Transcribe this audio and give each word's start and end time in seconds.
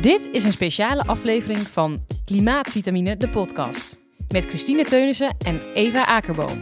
Dit 0.00 0.28
is 0.32 0.44
een 0.44 0.52
speciale 0.52 1.02
aflevering 1.02 1.58
van 1.58 2.06
Klimaatvitamine, 2.24 3.16
de 3.16 3.28
podcast. 3.28 3.98
Met 4.28 4.44
Christine 4.44 4.84
Teunissen 4.84 5.36
en 5.38 5.72
Eva 5.72 6.06
Akerboom. 6.06 6.60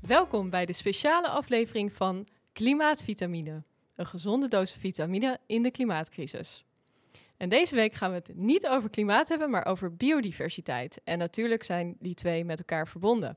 Welkom 0.00 0.50
bij 0.50 0.66
de 0.66 0.72
speciale 0.72 1.28
aflevering 1.28 1.92
van 1.92 2.26
Klimaatvitamine. 2.52 3.62
Een 3.96 4.06
gezonde 4.06 4.48
dosis 4.48 4.78
vitamine 4.78 5.38
in 5.46 5.62
de 5.62 5.70
klimaatcrisis. 5.70 6.64
En 7.36 7.48
deze 7.48 7.74
week 7.74 7.94
gaan 7.94 8.10
we 8.10 8.16
het 8.16 8.32
niet 8.34 8.66
over 8.66 8.90
klimaat 8.90 9.28
hebben, 9.28 9.50
maar 9.50 9.66
over 9.66 9.96
biodiversiteit. 9.96 11.00
En 11.04 11.18
natuurlijk 11.18 11.62
zijn 11.62 11.96
die 11.98 12.14
twee 12.14 12.44
met 12.44 12.58
elkaar 12.58 12.88
verbonden. 12.88 13.36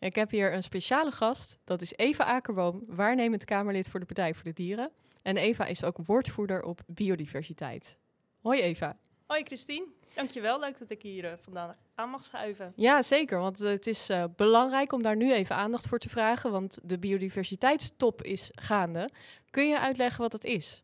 Ik 0.00 0.14
heb 0.14 0.30
hier 0.30 0.54
een 0.54 0.62
speciale 0.62 1.10
gast, 1.10 1.58
dat 1.64 1.82
is 1.82 1.92
Eva 1.96 2.24
Akerboom, 2.24 2.82
waarnemend 2.86 3.44
Kamerlid 3.44 3.88
voor 3.88 4.00
de 4.00 4.06
Partij 4.06 4.34
voor 4.34 4.44
de 4.44 4.52
Dieren. 4.52 4.90
En 5.22 5.36
Eva 5.36 5.66
is 5.66 5.84
ook 5.84 5.96
woordvoerder 6.04 6.62
op 6.62 6.80
biodiversiteit. 6.86 7.96
Hoi 8.40 8.60
Eva. 8.60 8.96
Hoi 9.26 9.42
Christine, 9.42 9.86
dankjewel. 10.14 10.60
Leuk 10.60 10.78
dat 10.78 10.90
ik 10.90 11.02
hier 11.02 11.24
uh, 11.24 11.32
vandaan 11.40 11.76
aan 11.94 12.10
mag 12.10 12.24
schuiven. 12.24 12.72
Ja, 12.76 13.02
zeker, 13.02 13.38
want 13.38 13.62
uh, 13.62 13.70
het 13.70 13.86
is 13.86 14.10
uh, 14.10 14.24
belangrijk 14.36 14.92
om 14.92 15.02
daar 15.02 15.16
nu 15.16 15.32
even 15.32 15.56
aandacht 15.56 15.88
voor 15.88 15.98
te 15.98 16.08
vragen, 16.08 16.50
want 16.50 16.78
de 16.82 16.98
biodiversiteitstop 16.98 18.22
is 18.22 18.50
gaande. 18.52 19.08
Kun 19.50 19.68
je 19.68 19.78
uitleggen 19.78 20.20
wat 20.20 20.30
dat 20.30 20.44
is? 20.44 20.82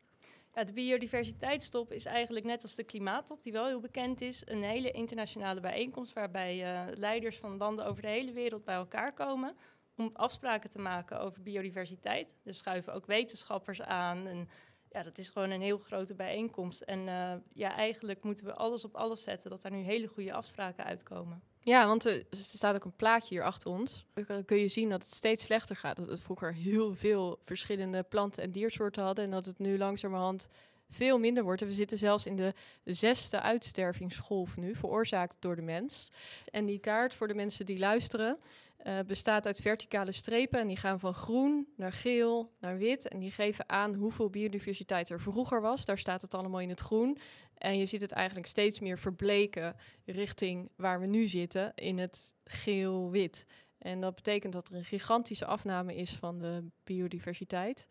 De 0.54 0.72
biodiversiteitstop 0.72 1.92
is 1.92 2.04
eigenlijk 2.04 2.46
net 2.46 2.62
als 2.62 2.74
de 2.74 2.84
klimaattop, 2.84 3.42
die 3.42 3.52
wel 3.52 3.66
heel 3.66 3.80
bekend 3.80 4.20
is, 4.20 4.42
een 4.46 4.62
hele 4.62 4.90
internationale 4.90 5.60
bijeenkomst 5.60 6.12
waarbij 6.12 6.86
uh, 6.86 6.96
leiders 6.96 7.36
van 7.36 7.56
landen 7.56 7.86
over 7.86 8.02
de 8.02 8.08
hele 8.08 8.32
wereld 8.32 8.64
bij 8.64 8.74
elkaar 8.74 9.12
komen 9.12 9.56
om 9.96 10.10
afspraken 10.12 10.70
te 10.70 10.78
maken 10.78 11.20
over 11.20 11.42
biodiversiteit. 11.42 12.34
Er 12.44 12.54
schuiven 12.54 12.94
ook 12.94 13.06
wetenschappers 13.06 13.82
aan 13.82 14.26
en 14.26 14.48
ja, 14.90 15.02
dat 15.02 15.18
is 15.18 15.28
gewoon 15.28 15.50
een 15.50 15.60
heel 15.60 15.78
grote 15.78 16.14
bijeenkomst. 16.14 16.80
En 16.80 17.06
uh, 17.06 17.32
ja, 17.52 17.74
eigenlijk 17.76 18.22
moeten 18.22 18.46
we 18.46 18.54
alles 18.54 18.84
op 18.84 18.94
alles 18.94 19.22
zetten 19.22 19.50
dat 19.50 19.62
daar 19.62 19.72
nu 19.72 19.82
hele 19.82 20.06
goede 20.06 20.32
afspraken 20.32 20.84
uitkomen. 20.84 21.42
Ja, 21.64 21.86
want 21.86 22.04
er 22.04 22.24
staat 22.30 22.74
ook 22.74 22.84
een 22.84 22.96
plaatje 22.96 23.34
hier 23.34 23.44
achter 23.44 23.70
ons. 23.70 24.04
Dan 24.14 24.44
kun 24.44 24.58
je 24.58 24.68
zien 24.68 24.88
dat 24.88 25.02
het 25.02 25.14
steeds 25.14 25.44
slechter 25.44 25.76
gaat. 25.76 25.96
Dat 25.96 26.06
het 26.06 26.20
vroeger 26.20 26.54
heel 26.54 26.94
veel 26.94 27.38
verschillende 27.44 28.02
planten- 28.02 28.42
en 28.42 28.50
diersoorten 28.50 29.02
hadden. 29.02 29.24
En 29.24 29.30
dat 29.30 29.46
het 29.46 29.58
nu 29.58 29.78
langzamerhand 29.78 30.48
veel 30.90 31.18
minder 31.18 31.42
wordt. 31.42 31.62
En 31.62 31.68
we 31.68 31.74
zitten 31.74 31.98
zelfs 31.98 32.26
in 32.26 32.36
de 32.36 32.54
zesde 32.84 33.40
uitstervingsgolf 33.40 34.56
nu, 34.56 34.74
veroorzaakt 34.74 35.36
door 35.40 35.56
de 35.56 35.62
mens. 35.62 36.10
En 36.50 36.66
die 36.66 36.78
kaart 36.78 37.14
voor 37.14 37.28
de 37.28 37.34
mensen 37.34 37.66
die 37.66 37.78
luisteren. 37.78 38.38
Uh, 38.86 38.98
bestaat 39.06 39.46
uit 39.46 39.60
verticale 39.60 40.12
strepen 40.12 40.60
en 40.60 40.66
die 40.66 40.76
gaan 40.76 41.00
van 41.00 41.14
groen 41.14 41.68
naar 41.76 41.92
geel 41.92 42.52
naar 42.60 42.78
wit. 42.78 43.08
En 43.08 43.18
die 43.18 43.30
geven 43.30 43.68
aan 43.68 43.94
hoeveel 43.94 44.30
biodiversiteit 44.30 45.08
er 45.08 45.20
vroeger 45.20 45.60
was. 45.60 45.84
Daar 45.84 45.98
staat 45.98 46.22
het 46.22 46.34
allemaal 46.34 46.60
in 46.60 46.68
het 46.68 46.80
groen. 46.80 47.18
En 47.54 47.78
je 47.78 47.86
ziet 47.86 48.00
het 48.00 48.12
eigenlijk 48.12 48.46
steeds 48.46 48.80
meer 48.80 48.98
verbleken 48.98 49.76
richting 50.04 50.70
waar 50.76 51.00
we 51.00 51.06
nu 51.06 51.26
zitten, 51.26 51.72
in 51.74 51.98
het 51.98 52.34
geel-wit. 52.44 53.46
En 53.78 54.00
dat 54.00 54.14
betekent 54.14 54.52
dat 54.52 54.68
er 54.68 54.74
een 54.74 54.84
gigantische 54.84 55.46
afname 55.46 55.94
is 55.94 56.12
van 56.12 56.38
de 56.38 56.64
biodiversiteit. 56.84 57.86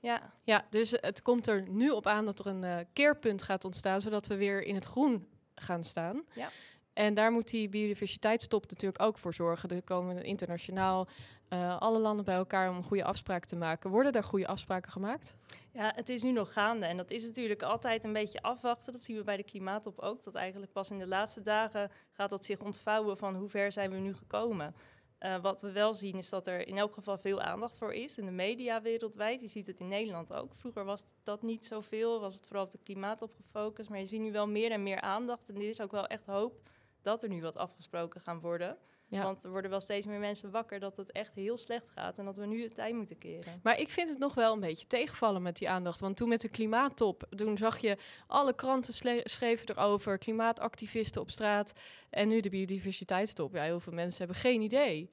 Ja. 0.00 0.32
Ja, 0.44 0.66
dus 0.70 0.90
het 0.90 1.22
komt 1.22 1.46
er 1.46 1.68
nu 1.68 1.90
op 1.90 2.06
aan 2.06 2.24
dat 2.24 2.38
er 2.38 2.46
een 2.46 2.62
uh, 2.62 2.76
keerpunt 2.92 3.42
gaat 3.42 3.64
ontstaan, 3.64 4.00
zodat 4.00 4.26
we 4.26 4.36
weer 4.36 4.62
in 4.62 4.74
het 4.74 4.84
groen 4.84 5.28
gaan 5.54 5.84
staan. 5.84 6.24
Ja. 6.34 6.50
En 6.92 7.14
daar 7.14 7.32
moet 7.32 7.50
die 7.50 7.68
biodiversiteitstop 7.68 8.70
natuurlijk 8.70 9.02
ook 9.02 9.18
voor 9.18 9.34
zorgen. 9.34 9.68
Er 9.68 9.82
komen 9.82 10.24
internationaal 10.24 11.08
uh, 11.52 11.78
alle 11.78 11.98
landen 11.98 12.24
bij 12.24 12.34
elkaar 12.34 12.70
om 12.70 12.82
goede 12.82 13.04
afspraken 13.04 13.48
te 13.48 13.56
maken. 13.56 13.90
Worden 13.90 14.12
daar 14.12 14.24
goede 14.24 14.46
afspraken 14.46 14.92
gemaakt? 14.92 15.36
Ja, 15.72 15.92
het 15.94 16.08
is 16.08 16.22
nu 16.22 16.32
nog 16.32 16.52
gaande. 16.52 16.86
En 16.86 16.96
dat 16.96 17.10
is 17.10 17.24
natuurlijk 17.26 17.62
altijd 17.62 18.04
een 18.04 18.12
beetje 18.12 18.42
afwachten. 18.42 18.92
Dat 18.92 19.04
zien 19.04 19.16
we 19.16 19.24
bij 19.24 19.36
de 19.36 19.42
klimaattop 19.42 19.98
ook. 19.98 20.24
Dat 20.24 20.34
eigenlijk 20.34 20.72
pas 20.72 20.90
in 20.90 20.98
de 20.98 21.06
laatste 21.06 21.42
dagen 21.42 21.90
gaat 22.12 22.30
dat 22.30 22.44
zich 22.44 22.60
ontvouwen 22.60 23.16
van 23.16 23.34
hoe 23.34 23.48
ver 23.48 23.72
zijn 23.72 23.90
we 23.90 23.96
nu 23.96 24.14
gekomen. 24.14 24.74
Uh, 25.20 25.40
wat 25.40 25.60
we 25.62 25.72
wel 25.72 25.94
zien 25.94 26.16
is 26.18 26.28
dat 26.28 26.46
er 26.46 26.68
in 26.68 26.78
elk 26.78 26.92
geval 26.92 27.18
veel 27.18 27.40
aandacht 27.40 27.78
voor 27.78 27.94
is 27.94 28.18
in 28.18 28.24
de 28.24 28.32
media 28.32 28.82
wereldwijd. 28.82 29.40
Je 29.40 29.48
ziet 29.48 29.66
het 29.66 29.80
in 29.80 29.88
Nederland 29.88 30.34
ook. 30.34 30.54
Vroeger 30.54 30.84
was 30.84 31.04
dat 31.22 31.42
niet 31.42 31.66
zoveel, 31.66 32.20
was 32.20 32.34
het 32.34 32.46
vooral 32.46 32.64
op 32.64 32.70
de 32.70 32.78
klimaatop 32.82 33.34
gefocust. 33.34 33.88
Maar 33.88 33.98
je 33.98 34.06
ziet 34.06 34.20
nu 34.20 34.32
wel 34.32 34.48
meer 34.48 34.70
en 34.70 34.82
meer 34.82 35.00
aandacht. 35.00 35.48
En 35.48 35.54
er 35.54 35.68
is 35.68 35.80
ook 35.80 35.92
wel 35.92 36.06
echt 36.06 36.26
hoop 36.26 36.60
dat 37.02 37.22
er 37.22 37.28
nu 37.28 37.40
wat 37.40 37.56
afgesproken 37.56 38.20
gaan 38.20 38.40
worden. 38.40 38.76
Ja. 39.06 39.22
Want 39.22 39.44
er 39.44 39.50
worden 39.50 39.70
wel 39.70 39.80
steeds 39.80 40.06
meer 40.06 40.18
mensen 40.18 40.50
wakker 40.50 40.80
dat 40.80 40.96
het 40.96 41.12
echt 41.12 41.34
heel 41.34 41.56
slecht 41.56 41.90
gaat 41.90 42.18
en 42.18 42.24
dat 42.24 42.36
we 42.36 42.46
nu 42.46 42.62
het 42.62 42.74
tijd 42.74 42.94
moeten 42.94 43.18
keren. 43.18 43.60
Maar 43.62 43.80
ik 43.80 43.88
vind 43.88 44.08
het 44.08 44.18
nog 44.18 44.34
wel 44.34 44.52
een 44.52 44.60
beetje 44.60 44.86
tegenvallen 44.86 45.42
met 45.42 45.56
die 45.56 45.68
aandacht. 45.68 46.00
Want 46.00 46.16
toen 46.16 46.28
met 46.28 46.40
de 46.40 46.48
klimaattop, 46.48 47.26
toen 47.36 47.56
zag 47.56 47.78
je 47.78 47.96
alle 48.26 48.54
kranten 48.54 48.94
schreven 49.24 49.68
erover, 49.68 50.18
klimaatactivisten 50.18 51.20
op 51.20 51.30
straat. 51.30 51.72
En 52.10 52.28
nu 52.28 52.40
de 52.40 52.50
biodiversiteitstop. 52.50 53.54
Ja, 53.54 53.62
heel 53.62 53.80
veel 53.80 53.92
mensen 53.92 54.18
hebben 54.18 54.36
geen 54.36 54.60
idee. 54.60 55.10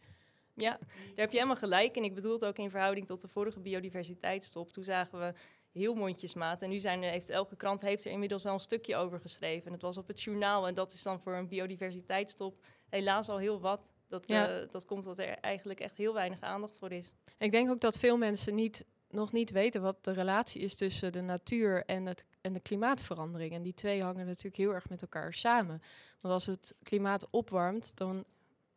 Ja, 0.54 0.78
daar 0.80 0.98
heb 1.16 1.32
je 1.32 1.38
helemaal 1.38 1.56
gelijk. 1.56 1.96
En 1.96 2.04
ik 2.04 2.16
bedoel 2.16 2.34
het 2.34 2.46
ook 2.46 2.58
in 2.58 2.70
verhouding 2.70 3.08
tot 3.08 3.22
de 3.22 3.28
vorige 3.28 3.60
biodiversiteitstop. 3.60 4.72
Toen 4.72 4.84
zagen 4.84 5.20
we 5.20 5.34
heel 5.72 5.96
mondjesmaat. 5.96 6.62
En 6.62 6.70
nu 6.70 6.80
zijn 6.80 7.04
er, 7.04 7.12
heeft 7.12 7.30
elke 7.30 7.56
krant 7.56 7.82
heeft 7.82 8.06
er 8.06 8.12
inmiddels 8.12 8.44
wel 8.44 8.54
een 8.54 8.60
stukje 8.60 8.96
over 8.96 9.20
geschreven. 9.20 9.66
En 9.66 9.74
het 9.74 9.82
was 9.82 9.98
op 9.98 10.08
het 10.08 10.22
journaal. 10.22 10.68
En 10.68 10.74
dat 10.74 10.94
is 10.94 11.04
dan 11.04 11.20
voor 11.20 11.34
een 11.34 11.48
biodiversiteitstop 11.48 12.64
helaas 12.90 13.30
al 13.30 13.38
heel 13.38 13.60
wat. 13.60 13.92
Dat, 14.08 14.28
ja. 14.28 14.62
uh, 14.62 14.68
dat 14.72 14.86
komt 14.86 15.04
dat 15.04 15.20
er 15.20 15.28
eigenlijk 15.28 15.80
echt 15.80 15.98
heel 15.98 16.14
weinig 16.14 16.42
aandacht 16.42 16.78
voor 16.78 16.92
is. 16.92 17.12
Ik 17.38 17.52
denk 17.52 17.70
ook 17.70 17.82
dat 17.82 17.98
veel 17.98 18.18
mensen 18.18 18.56
niet, 18.56 18.86
nog 19.10 19.32
niet 19.32 19.52
weten 19.52 19.82
wat 19.82 20.04
de 20.04 20.12
relatie 20.12 20.62
is 20.62 20.76
tussen 20.76 21.12
de 21.12 21.22
natuur 21.22 21.86
en, 21.86 22.06
het, 22.06 22.26
en 22.42 22.54
de 22.54 22.60
klimaatverandering. 22.60 23.54
En 23.54 23.62
die 23.62 23.74
twee 23.74 24.04
hangen 24.04 24.26
natuurlijk 24.26 24.56
heel 24.56 24.74
erg 24.74 24.90
met 24.90 25.02
elkaar 25.02 25.34
samen. 25.34 25.82
Want 26.20 26.34
als 26.34 26.46
het 26.46 26.76
klimaat 26.84 27.28
opwarmt, 27.30 27.98
dan 27.98 28.26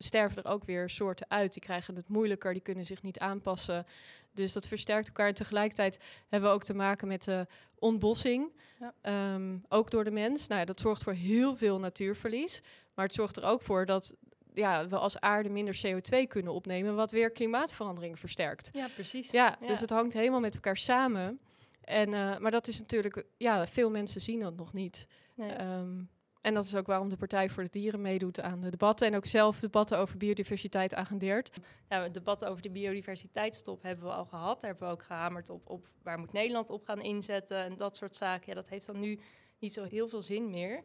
sterven 0.02 0.42
er 0.42 0.50
ook 0.50 0.64
weer 0.64 0.90
soorten 0.90 1.30
uit. 1.30 1.52
Die 1.52 1.62
krijgen 1.62 1.96
het 1.96 2.08
moeilijker, 2.08 2.52
die 2.52 2.62
kunnen 2.62 2.86
zich 2.86 3.02
niet 3.02 3.18
aanpassen. 3.18 3.86
Dus 4.34 4.52
dat 4.52 4.66
versterkt 4.66 5.06
elkaar. 5.06 5.26
En 5.26 5.34
tegelijkertijd 5.34 5.98
hebben 6.28 6.50
we 6.50 6.54
ook 6.54 6.64
te 6.64 6.74
maken 6.74 7.08
met 7.08 7.24
de 7.24 7.46
ontbossing. 7.78 8.52
Ja. 8.78 9.34
Um, 9.34 9.64
ook 9.68 9.90
door 9.90 10.04
de 10.04 10.10
mens. 10.10 10.46
Nou 10.46 10.60
ja, 10.60 10.66
dat 10.66 10.80
zorgt 10.80 11.02
voor 11.02 11.12
heel 11.12 11.56
veel 11.56 11.78
natuurverlies. 11.78 12.62
Maar 12.94 13.04
het 13.04 13.14
zorgt 13.14 13.36
er 13.36 13.44
ook 13.44 13.62
voor 13.62 13.86
dat 13.86 14.14
ja, 14.54 14.88
we 14.88 14.96
als 14.96 15.20
aarde 15.20 15.48
minder 15.48 15.80
CO2 15.86 16.26
kunnen 16.28 16.52
opnemen, 16.52 16.94
wat 16.94 17.10
weer 17.10 17.30
klimaatverandering 17.30 18.18
versterkt. 18.18 18.68
Ja, 18.72 18.88
precies. 18.94 19.30
Ja, 19.30 19.56
ja. 19.60 19.66
dus 19.66 19.80
het 19.80 19.90
hangt 19.90 20.12
helemaal 20.12 20.40
met 20.40 20.54
elkaar 20.54 20.76
samen. 20.76 21.40
En, 21.80 22.12
uh, 22.12 22.38
maar 22.38 22.50
dat 22.50 22.68
is 22.68 22.78
natuurlijk, 22.78 23.24
ja, 23.36 23.66
veel 23.66 23.90
mensen 23.90 24.20
zien 24.20 24.40
dat 24.40 24.56
nog 24.56 24.72
niet. 24.72 25.06
Nee. 25.34 25.60
Um, 25.60 26.10
en 26.42 26.54
dat 26.54 26.64
is 26.64 26.74
ook 26.74 26.86
waarom 26.86 27.08
de 27.08 27.16
Partij 27.16 27.50
voor 27.50 27.62
de 27.62 27.70
Dieren 27.70 28.00
meedoet 28.00 28.40
aan 28.40 28.60
de 28.60 28.70
debatten 28.70 29.06
en 29.06 29.16
ook 29.16 29.26
zelf 29.26 29.60
debatten 29.60 29.98
over 29.98 30.16
biodiversiteit 30.16 30.94
agendeert. 30.94 31.50
Ja, 31.88 32.08
debatten 32.08 32.48
over 32.48 32.62
de 32.62 32.70
biodiversiteitstop 32.70 33.82
hebben 33.82 34.04
we 34.04 34.12
al 34.12 34.24
gehad. 34.24 34.60
Daar 34.60 34.70
hebben 34.70 34.88
we 34.88 34.94
ook 34.94 35.02
gehamerd 35.02 35.50
op, 35.50 35.70
op 35.70 35.88
waar 36.02 36.18
moet 36.18 36.32
Nederland 36.32 36.70
op 36.70 36.84
gaan 36.84 37.00
inzetten 37.00 37.56
en 37.56 37.76
dat 37.76 37.96
soort 37.96 38.16
zaken. 38.16 38.46
Ja, 38.46 38.54
dat 38.54 38.68
heeft 38.68 38.86
dan 38.86 39.00
nu 39.00 39.20
niet 39.58 39.72
zo 39.72 39.84
heel 39.84 40.08
veel 40.08 40.22
zin 40.22 40.50
meer. 40.50 40.84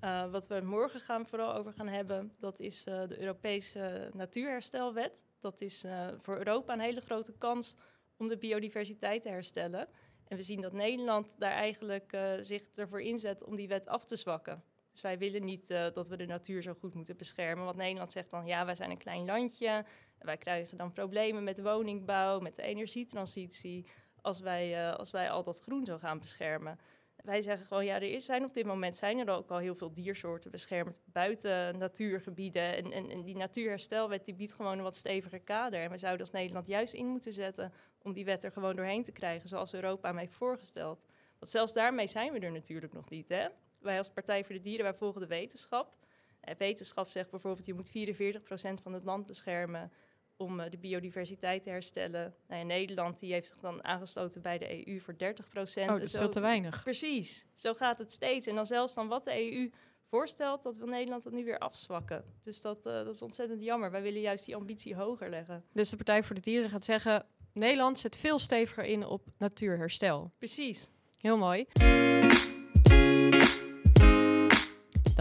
Uh, 0.00 0.30
wat 0.30 0.46
we 0.46 0.60
morgen 0.60 1.00
gaan 1.00 1.26
vooral 1.26 1.54
over 1.54 1.72
gaan 1.72 1.88
hebben, 1.88 2.32
dat 2.38 2.60
is 2.60 2.86
uh, 2.86 3.08
de 3.08 3.20
Europese 3.20 4.10
Natuurherstelwet. 4.12 5.24
Dat 5.40 5.60
is 5.60 5.84
uh, 5.84 6.08
voor 6.20 6.36
Europa 6.36 6.72
een 6.72 6.80
hele 6.80 7.00
grote 7.00 7.32
kans 7.38 7.76
om 8.16 8.28
de 8.28 8.36
biodiversiteit 8.36 9.22
te 9.22 9.28
herstellen. 9.28 9.88
En 10.24 10.36
we 10.36 10.42
zien 10.42 10.60
dat 10.60 10.72
Nederland 10.72 11.34
daar 11.38 11.52
eigenlijk 11.52 12.16
zich 12.40 12.62
ervoor 12.74 13.00
inzet 13.00 13.44
om 13.44 13.56
die 13.56 13.68
wet 13.68 13.86
af 13.86 14.04
te 14.04 14.16
zwakken. 14.16 14.62
Dus 14.92 15.00
wij 15.00 15.18
willen 15.18 15.44
niet 15.44 15.70
uh, 15.70 15.86
dat 15.92 16.08
we 16.08 16.16
de 16.16 16.26
natuur 16.26 16.62
zo 16.62 16.74
goed 16.74 16.94
moeten 16.94 17.16
beschermen. 17.16 17.64
Want 17.64 17.76
Nederland 17.76 18.12
zegt 18.12 18.30
dan, 18.30 18.46
ja, 18.46 18.64
wij 18.64 18.74
zijn 18.74 18.90
een 18.90 18.98
klein 18.98 19.24
landje. 19.24 19.84
Wij 20.18 20.36
krijgen 20.36 20.76
dan 20.76 20.92
problemen 20.92 21.44
met 21.44 21.62
woningbouw, 21.62 22.40
met 22.40 22.54
de 22.54 22.62
energietransitie. 22.62 23.86
Als 24.20 24.40
wij, 24.40 24.70
uh, 24.70 24.94
als 24.94 25.10
wij 25.10 25.30
al 25.30 25.42
dat 25.42 25.60
groen 25.60 25.86
zo 25.86 25.98
gaan 25.98 26.18
beschermen. 26.18 26.78
Wij 27.16 27.40
zeggen 27.40 27.66
gewoon, 27.66 27.84
ja, 27.84 27.94
er 27.94 28.02
is, 28.02 28.24
zijn 28.24 28.44
op 28.44 28.52
dit 28.54 28.66
moment 28.66 28.96
zijn 28.96 29.18
er 29.18 29.28
ook 29.28 29.50
al 29.50 29.58
heel 29.58 29.74
veel 29.74 29.92
diersoorten 29.92 30.50
beschermd 30.50 31.00
buiten 31.04 31.78
natuurgebieden. 31.78 32.92
En, 32.92 33.10
en, 33.10 33.22
die 33.22 33.36
natuurherstelwet 33.36 34.24
die 34.24 34.34
biedt 34.34 34.52
gewoon 34.52 34.76
een 34.76 34.82
wat 34.82 34.96
steviger 34.96 35.40
kader. 35.40 35.80
En 35.80 35.90
we 35.90 35.98
zouden 35.98 36.20
als 36.20 36.34
Nederland 36.34 36.66
juist 36.66 36.94
in 36.94 37.06
moeten 37.06 37.32
zetten 37.32 37.72
om 38.02 38.12
die 38.12 38.24
wet 38.24 38.44
er 38.44 38.52
gewoon 38.52 38.76
doorheen 38.76 39.02
te 39.02 39.12
krijgen, 39.12 39.48
zoals 39.48 39.74
Europa 39.74 40.08
hem 40.08 40.18
heeft 40.18 40.34
voorgesteld. 40.34 41.04
Want 41.38 41.50
zelfs 41.50 41.72
daarmee 41.72 42.06
zijn 42.06 42.32
we 42.32 42.38
er 42.38 42.52
natuurlijk 42.52 42.92
nog 42.92 43.10
niet, 43.10 43.28
hè? 43.28 43.48
Wij 43.82 43.98
als 43.98 44.10
Partij 44.10 44.44
voor 44.44 44.54
de 44.54 44.60
Dieren, 44.60 44.84
wij 44.84 44.94
volgen 44.94 45.20
de 45.20 45.26
wetenschap. 45.26 45.94
En 46.40 46.56
wetenschap 46.58 47.08
zegt 47.08 47.30
bijvoorbeeld, 47.30 47.66
je 47.66 47.74
moet 47.74 47.90
44% 47.90 48.82
van 48.82 48.92
het 48.92 49.04
land 49.04 49.26
beschermen 49.26 49.92
om 50.36 50.60
uh, 50.60 50.70
de 50.70 50.78
biodiversiteit 50.78 51.62
te 51.62 51.70
herstellen. 51.70 52.34
Nou, 52.48 52.64
Nederland 52.64 53.18
die 53.18 53.32
heeft 53.32 53.46
zich 53.46 53.58
dan 53.58 53.84
aangesloten 53.84 54.42
bij 54.42 54.58
de 54.58 54.88
EU 54.88 55.00
voor 55.00 55.14
30%. 55.14 55.16
Oh, 55.16 55.86
dat 55.86 56.02
is 56.02 56.12
veel 56.12 56.28
te 56.28 56.40
weinig. 56.40 56.82
Precies, 56.82 57.46
zo 57.54 57.74
gaat 57.74 57.98
het 57.98 58.12
steeds. 58.12 58.46
En 58.46 58.54
dan 58.54 58.66
zelfs 58.66 58.94
dan 58.94 59.08
wat 59.08 59.24
de 59.24 59.52
EU 59.52 59.70
voorstelt, 60.08 60.62
dat 60.62 60.76
wil 60.76 60.86
Nederland 60.86 61.22
dat 61.22 61.32
nu 61.32 61.44
weer 61.44 61.58
afzwakken. 61.58 62.24
Dus 62.42 62.60
dat, 62.60 62.86
uh, 62.86 62.92
dat 62.92 63.14
is 63.14 63.22
ontzettend 63.22 63.62
jammer. 63.62 63.90
Wij 63.90 64.02
willen 64.02 64.20
juist 64.20 64.44
die 64.44 64.56
ambitie 64.56 64.94
hoger 64.94 65.30
leggen. 65.30 65.64
Dus 65.72 65.90
de 65.90 65.96
Partij 65.96 66.22
voor 66.22 66.34
de 66.34 66.40
Dieren 66.40 66.70
gaat 66.70 66.84
zeggen, 66.84 67.26
Nederland 67.52 67.98
zet 67.98 68.16
veel 68.16 68.38
steviger 68.38 68.84
in 68.84 69.06
op 69.06 69.26
natuurherstel. 69.38 70.32
Precies. 70.38 70.90
Heel 71.20 71.36
mooi. 71.36 71.66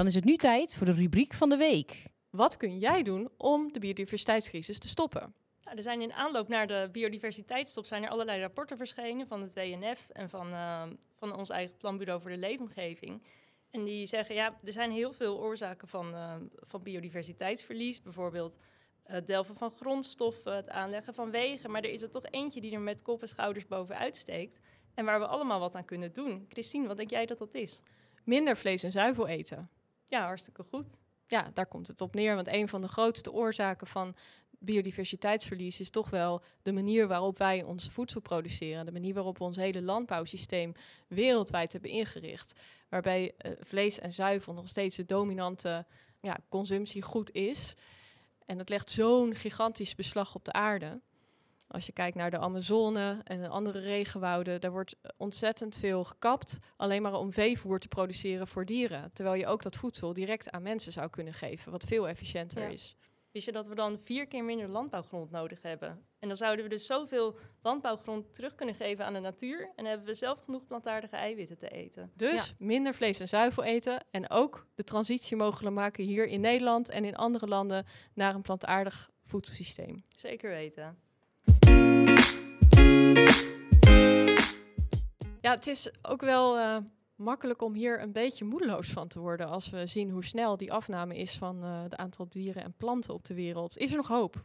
Dan 0.01 0.09
is 0.09 0.15
het 0.15 0.25
nu 0.25 0.35
tijd 0.35 0.75
voor 0.75 0.85
de 0.85 0.91
rubriek 0.91 1.33
van 1.33 1.49
de 1.49 1.57
week. 1.57 2.03
Wat 2.29 2.57
kun 2.57 2.77
jij 2.77 3.03
doen 3.03 3.29
om 3.37 3.73
de 3.73 3.79
biodiversiteitscrisis 3.79 4.79
te 4.79 4.87
stoppen? 4.87 5.33
Nou, 5.63 5.77
er 5.77 5.83
zijn 5.83 6.01
in 6.01 6.13
aanloop 6.13 6.47
naar 6.47 6.67
de 6.67 6.89
biodiversiteitsstop 6.91 7.85
zijn 7.85 8.03
er 8.03 8.09
allerlei 8.09 8.41
rapporten 8.41 8.77
verschenen 8.77 9.27
van 9.27 9.41
het 9.41 9.53
WNF 9.53 10.09
en 10.09 10.29
van, 10.29 10.47
uh, 10.47 10.83
van 11.15 11.35
ons 11.35 11.49
eigen 11.49 11.77
planbureau 11.77 12.21
voor 12.21 12.29
de 12.29 12.37
leefomgeving. 12.37 13.23
En 13.71 13.83
die 13.83 14.05
zeggen, 14.05 14.35
ja, 14.35 14.59
er 14.63 14.71
zijn 14.71 14.91
heel 14.91 15.13
veel 15.13 15.39
oorzaken 15.39 15.87
van, 15.87 16.13
uh, 16.13 16.35
van 16.55 16.83
biodiversiteitsverlies. 16.83 18.01
Bijvoorbeeld 18.01 18.57
het 19.03 19.27
delven 19.27 19.55
van 19.55 19.71
grondstoffen, 19.71 20.55
het 20.55 20.69
aanleggen 20.69 21.13
van 21.13 21.31
wegen. 21.31 21.71
Maar 21.71 21.83
er 21.83 21.91
is 21.91 22.01
er 22.01 22.11
toch 22.11 22.25
eentje 22.29 22.61
die 22.61 22.73
er 22.73 22.79
met 22.79 23.01
kop 23.01 23.21
en 23.21 23.27
schouders 23.27 23.67
bovenuit 23.67 24.17
steekt. 24.17 24.59
En 24.93 25.05
waar 25.05 25.19
we 25.19 25.27
allemaal 25.27 25.59
wat 25.59 25.75
aan 25.75 25.85
kunnen 25.85 26.13
doen. 26.13 26.45
Christine, 26.49 26.87
wat 26.87 26.97
denk 26.97 27.09
jij 27.09 27.25
dat 27.25 27.37
dat 27.37 27.53
is? 27.53 27.81
Minder 28.23 28.57
vlees 28.57 28.83
en 28.83 28.91
zuivel 28.91 29.27
eten. 29.27 29.69
Ja, 30.11 30.25
hartstikke 30.25 30.63
goed. 30.63 30.87
Ja, 31.27 31.51
daar 31.53 31.65
komt 31.65 31.87
het 31.87 32.01
op 32.01 32.15
neer. 32.15 32.35
Want 32.35 32.47
een 32.47 32.67
van 32.67 32.81
de 32.81 32.87
grootste 32.87 33.31
oorzaken 33.31 33.87
van 33.87 34.15
biodiversiteitsverlies 34.49 35.79
is 35.79 35.89
toch 35.89 36.09
wel 36.09 36.41
de 36.61 36.71
manier 36.71 37.07
waarop 37.07 37.37
wij 37.37 37.63
ons 37.63 37.89
voedsel 37.89 38.21
produceren. 38.21 38.85
De 38.85 38.91
manier 38.91 39.13
waarop 39.13 39.37
we 39.37 39.43
ons 39.43 39.57
hele 39.57 39.81
landbouwsysteem 39.81 40.73
wereldwijd 41.07 41.71
hebben 41.71 41.91
ingericht. 41.91 42.53
Waarbij 42.89 43.33
uh, 43.45 43.51
vlees 43.59 43.99
en 43.99 44.13
zuivel 44.13 44.53
nog 44.53 44.67
steeds 44.67 44.95
de 44.95 45.05
dominante 45.05 45.85
ja, 46.21 46.37
consumptiegoed 46.49 47.31
is. 47.31 47.73
En 48.45 48.57
dat 48.57 48.69
legt 48.69 48.91
zo'n 48.91 49.35
gigantisch 49.35 49.95
beslag 49.95 50.35
op 50.35 50.45
de 50.45 50.53
aarde. 50.53 51.01
Als 51.71 51.85
je 51.85 51.91
kijkt 51.91 52.15
naar 52.17 52.31
de 52.31 52.37
Amazone 52.39 53.21
en 53.23 53.41
de 53.41 53.47
andere 53.47 53.79
regenwouden, 53.79 54.61
daar 54.61 54.71
wordt 54.71 54.95
ontzettend 55.17 55.75
veel 55.75 56.03
gekapt. 56.03 56.57
Alleen 56.77 57.01
maar 57.01 57.13
om 57.13 57.33
veevoer 57.33 57.79
te 57.79 57.87
produceren 57.87 58.47
voor 58.47 58.65
dieren. 58.65 59.11
Terwijl 59.13 59.35
je 59.35 59.47
ook 59.47 59.63
dat 59.63 59.75
voedsel 59.75 60.13
direct 60.13 60.51
aan 60.51 60.61
mensen 60.61 60.91
zou 60.91 61.09
kunnen 61.09 61.33
geven, 61.33 61.71
wat 61.71 61.83
veel 61.83 62.07
efficiënter 62.07 62.61
Ja. 62.61 62.67
is. 62.67 62.95
Wist 63.31 63.45
je 63.45 63.51
dat 63.51 63.67
we 63.67 63.75
dan 63.75 63.99
vier 63.99 64.27
keer 64.27 64.43
minder 64.43 64.67
landbouwgrond 64.67 65.31
nodig 65.31 65.61
hebben? 65.61 66.05
En 66.19 66.27
dan 66.27 66.37
zouden 66.37 66.63
we 66.63 66.69
dus 66.69 66.85
zoveel 66.85 67.37
landbouwgrond 67.61 68.33
terug 68.33 68.55
kunnen 68.55 68.75
geven 68.75 69.05
aan 69.05 69.13
de 69.13 69.19
natuur. 69.19 69.71
En 69.75 69.85
hebben 69.85 70.05
we 70.05 70.13
zelf 70.13 70.39
genoeg 70.39 70.65
plantaardige 70.65 71.15
eiwitten 71.15 71.57
te 71.57 71.67
eten. 71.69 72.11
Dus 72.15 72.55
minder 72.57 72.93
vlees 72.93 73.19
en 73.19 73.27
zuivel 73.27 73.63
eten 73.63 74.03
en 74.11 74.29
ook 74.29 74.67
de 74.75 74.83
transitie 74.83 75.35
mogelijk 75.37 75.75
maken 75.75 76.03
hier 76.03 76.27
in 76.27 76.41
Nederland 76.41 76.89
en 76.89 77.05
in 77.05 77.15
andere 77.15 77.47
landen 77.47 77.85
naar 78.13 78.35
een 78.35 78.41
plantaardig 78.41 79.09
voedselsysteem. 79.25 80.03
Zeker 80.15 80.49
weten. 80.49 80.97
Het 85.51 85.67
is 85.67 85.91
ook 86.01 86.21
wel 86.21 86.57
eh, 86.57 86.77
makkelijk 87.15 87.61
om 87.61 87.73
hier 87.73 88.01
een 88.01 88.11
beetje 88.11 88.45
moedeloos 88.45 88.89
van 88.89 89.07
te 89.07 89.19
worden 89.19 89.47
als 89.47 89.69
we 89.69 89.87
zien 89.87 90.09
hoe 90.09 90.25
snel 90.25 90.57
die 90.57 90.73
afname 90.73 91.17
is 91.17 91.37
van 91.37 91.63
eh 91.63 91.83
het 91.83 91.95
aantal 91.95 92.29
dieren 92.29 92.63
en 92.63 92.73
planten 92.77 93.13
op 93.13 93.25
de 93.25 93.33
wereld. 93.33 93.77
Is 93.77 93.91
er 93.91 93.97
nog 93.97 94.07
hoop? 94.07 94.43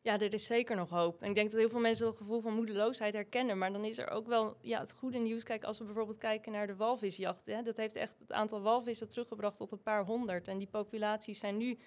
Ja, 0.00 0.20
er 0.20 0.34
is 0.34 0.46
zeker 0.46 0.76
nog 0.76 0.90
hoop. 0.90 1.22
En 1.22 1.28
ik 1.28 1.34
denk 1.34 1.50
dat 1.50 1.60
heel 1.60 1.68
veel 1.68 1.80
mensen 1.80 2.06
het 2.06 2.16
gevoel 2.16 2.40
van 2.40 2.54
moedeloosheid 2.54 3.14
herkennen. 3.14 3.58
Maar 3.58 3.72
dan 3.72 3.84
is 3.84 3.98
er 3.98 4.10
ook 4.10 4.26
wel 4.26 4.56
ja, 4.60 4.80
het 4.80 4.92
goede 4.92 5.18
nieuws. 5.18 5.42
Kijk, 5.42 5.64
als 5.64 5.78
we 5.78 5.84
bijvoorbeeld 5.84 6.18
kijken 6.18 6.52
naar 6.52 6.66
de 6.66 6.76
walvisjacht. 6.76 7.46
Hè, 7.46 7.62
dat 7.62 7.76
heeft 7.76 7.96
echt 7.96 8.18
het 8.18 8.32
aantal 8.32 8.60
walvissen 8.60 9.08
teruggebracht 9.08 9.56
tot 9.56 9.72
een 9.72 9.82
paar 9.82 10.04
honderd. 10.04 10.48
En 10.48 10.58
die 10.58 10.66
populaties 10.66 11.38
zijn 11.38 11.56
nu 11.56 11.78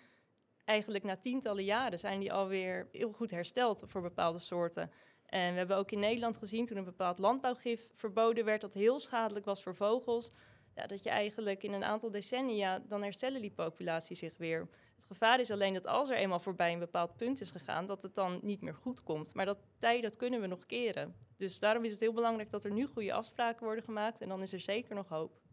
eigenlijk 0.65 1.03
na 1.03 1.17
tientallen 1.17 1.63
jaren 1.63 1.99
zijn 1.99 2.19
die 2.19 2.33
alweer 2.33 2.87
heel 2.91 3.11
goed 3.11 3.31
hersteld 3.31 3.83
voor 3.85 4.01
bepaalde 4.01 4.39
soorten. 4.39 4.91
En 5.25 5.51
we 5.51 5.57
hebben 5.57 5.77
ook 5.77 5.91
in 5.91 5.99
Nederland 5.99 6.37
gezien 6.37 6.65
toen 6.65 6.77
een 6.77 6.83
bepaald 6.83 7.19
landbouwgif 7.19 7.89
verboden 7.93 8.45
werd 8.45 8.61
dat 8.61 8.73
heel 8.73 8.99
schadelijk 8.99 9.45
was 9.45 9.63
voor 9.63 9.75
vogels. 9.75 10.31
Ja, 10.75 10.87
dat 10.87 11.03
je 11.03 11.09
eigenlijk 11.09 11.63
in 11.63 11.73
een 11.73 11.83
aantal 11.83 12.11
decennia, 12.11 12.79
dan 12.79 13.01
herstellen 13.01 13.41
die 13.41 13.51
populaties 13.51 14.19
zich 14.19 14.37
weer. 14.37 14.67
Het 14.95 15.05
gevaar 15.05 15.39
is 15.39 15.51
alleen 15.51 15.73
dat 15.73 15.87
als 15.87 16.09
er 16.09 16.15
eenmaal 16.15 16.39
voorbij 16.39 16.73
een 16.73 16.79
bepaald 16.79 17.15
punt 17.15 17.41
is 17.41 17.51
gegaan, 17.51 17.85
dat 17.85 18.01
het 18.01 18.15
dan 18.15 18.39
niet 18.41 18.61
meer 18.61 18.73
goed 18.73 19.03
komt. 19.03 19.33
Maar 19.33 19.45
dat 19.45 19.57
tij, 19.77 20.01
dat 20.01 20.15
kunnen 20.15 20.41
we 20.41 20.47
nog 20.47 20.65
keren. 20.65 21.15
Dus 21.37 21.59
daarom 21.59 21.83
is 21.83 21.91
het 21.91 21.99
heel 21.99 22.13
belangrijk 22.13 22.51
dat 22.51 22.65
er 22.65 22.71
nu 22.71 22.85
goede 22.85 23.13
afspraken 23.13 23.65
worden 23.65 23.83
gemaakt 23.83 24.21
en 24.21 24.29
dan 24.29 24.41
is 24.41 24.53
er 24.53 24.59
zeker 24.59 24.95
nog 24.95 25.07
hoop. 25.07 25.44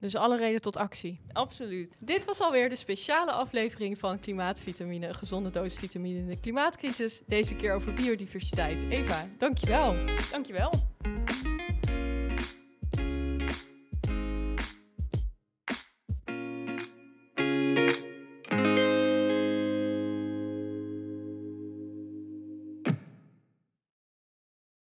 Dus 0.00 0.16
alle 0.16 0.36
reden 0.36 0.60
tot 0.60 0.76
actie. 0.76 1.20
Absoluut. 1.32 1.96
Dit 1.98 2.24
was 2.24 2.40
alweer 2.40 2.68
de 2.68 2.76
speciale 2.76 3.32
aflevering 3.32 3.98
van 3.98 4.20
Klimaatvitamine, 4.20 5.08
een 5.08 5.14
gezonde 5.14 5.50
doos 5.50 5.74
vitamine 5.74 6.18
in 6.18 6.28
de 6.28 6.40
klimaatcrisis. 6.40 7.22
Deze 7.26 7.54
keer 7.54 7.72
over 7.72 7.92
biodiversiteit. 7.92 8.82
Eva, 8.88 9.26
dankjewel. 9.38 9.96
Dankjewel. 10.30 10.72